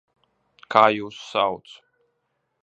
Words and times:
Kā 0.75 0.81
jūs 0.95 1.19
sauc? 1.27 1.77